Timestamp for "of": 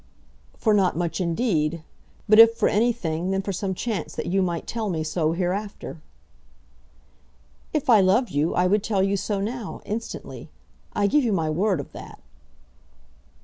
11.79-11.91